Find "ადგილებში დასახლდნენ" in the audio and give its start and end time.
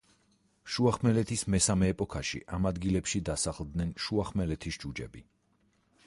2.69-3.91